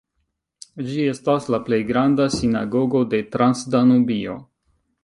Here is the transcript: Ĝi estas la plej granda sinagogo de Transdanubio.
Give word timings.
Ĝi 0.87 1.03
estas 1.11 1.45
la 1.55 1.59
plej 1.69 1.79
granda 1.91 2.27
sinagogo 2.37 3.07
de 3.13 3.21
Transdanubio. 3.37 4.43